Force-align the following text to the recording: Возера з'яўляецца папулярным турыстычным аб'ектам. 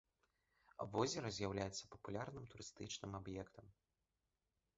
Возера 0.95 1.29
з'яўляецца 1.35 1.89
папулярным 1.97 2.49
турыстычным 2.55 3.11
аб'ектам. 3.21 3.65